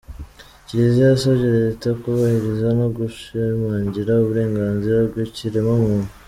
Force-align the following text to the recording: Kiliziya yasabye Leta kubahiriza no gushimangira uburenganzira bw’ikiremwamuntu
Kiliziya 0.65 1.07
yasabye 1.13 1.47
Leta 1.59 1.87
kubahiriza 2.01 2.67
no 2.79 2.87
gushimangira 2.97 4.11
uburenganzira 4.23 4.97
bw’ikiremwamuntu 5.09 6.09